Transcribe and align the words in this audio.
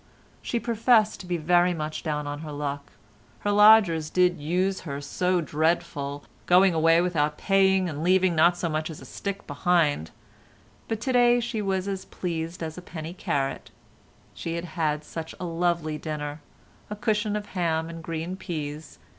She 0.41 0.59
professed 0.59 1.19
to 1.19 1.27
be 1.27 1.37
very 1.37 1.75
much 1.75 2.01
down 2.01 2.25
on 2.25 2.39
her 2.39 2.51
luck. 2.51 2.93
Her 3.41 3.51
lodgers 3.51 4.09
did 4.09 4.39
use 4.39 4.79
her 4.79 4.99
so 4.99 5.41
dreadful, 5.41 6.23
going 6.47 6.73
away 6.73 7.01
without 7.01 7.37
paying 7.37 7.87
and 7.87 8.03
leaving 8.03 8.33
not 8.33 8.57
so 8.57 8.67
much 8.67 8.89
as 8.89 8.99
a 8.99 9.05
stick 9.05 9.45
behind, 9.45 10.09
but 10.87 10.99
to 11.01 11.13
day 11.13 11.39
she 11.39 11.61
was 11.61 11.87
as 11.87 12.05
pleased 12.05 12.63
as 12.63 12.79
a 12.79 12.81
penny 12.81 13.13
carrot. 13.13 13.69
She 14.33 14.55
had 14.55 14.65
had 14.65 15.03
such 15.03 15.35
a 15.39 15.45
lovely 15.45 15.99
dinner—a 15.99 16.95
cushion 16.95 17.35
of 17.35 17.45
ham 17.49 17.87
and 17.87 18.01
green 18.03 18.35
peas. 18.37 18.97